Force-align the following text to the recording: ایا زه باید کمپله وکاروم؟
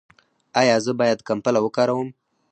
ایا 0.59 0.75
زه 0.85 0.91
باید 0.99 1.19
کمپله 1.29 1.59
وکاروم؟ 1.61 2.09